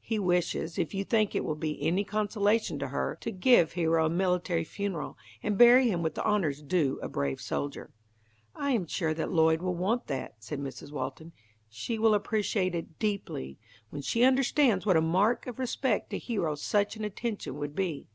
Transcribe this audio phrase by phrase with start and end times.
[0.00, 4.06] He wishes, if you think it will be any consolation to her, to give Hero
[4.06, 7.90] a military funeral, and bury him with the honours due a brave soldier."
[8.56, 11.32] "I am sure that Lloyd will want that," said Mrs, Walton.
[11.68, 13.58] "She will appreciate it deeply,
[13.90, 18.08] when she understands what a mark of respect to Hero such an attention would be.